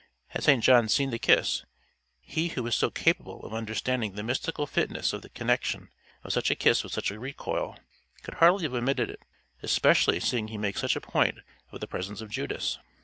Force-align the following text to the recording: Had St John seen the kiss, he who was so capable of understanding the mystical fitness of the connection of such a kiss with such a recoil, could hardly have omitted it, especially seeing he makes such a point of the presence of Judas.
Had 0.29 0.41
St 0.41 0.63
John 0.63 0.89
seen 0.89 1.11
the 1.11 1.19
kiss, 1.19 1.63
he 2.21 2.47
who 2.47 2.63
was 2.63 2.75
so 2.75 2.89
capable 2.89 3.45
of 3.45 3.53
understanding 3.53 4.13
the 4.13 4.23
mystical 4.23 4.65
fitness 4.65 5.13
of 5.13 5.21
the 5.21 5.29
connection 5.29 5.89
of 6.23 6.33
such 6.33 6.49
a 6.49 6.55
kiss 6.55 6.83
with 6.83 6.91
such 6.91 7.11
a 7.11 7.19
recoil, 7.19 7.77
could 8.23 8.33
hardly 8.41 8.63
have 8.63 8.73
omitted 8.73 9.11
it, 9.11 9.21
especially 9.61 10.19
seeing 10.19 10.47
he 10.47 10.57
makes 10.57 10.81
such 10.81 10.95
a 10.95 11.01
point 11.01 11.37
of 11.71 11.81
the 11.81 11.87
presence 11.87 12.19
of 12.19 12.31
Judas. 12.31 12.79